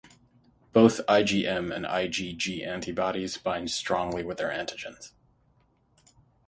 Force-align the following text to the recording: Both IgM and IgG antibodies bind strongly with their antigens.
Both 0.73 1.05
IgM 1.05 1.71
and 1.71 1.85
IgG 1.85 2.65
antibodies 2.67 3.37
bind 3.37 3.69
strongly 3.69 4.23
with 4.23 4.39
their 4.39 4.49
antigens. 4.49 5.11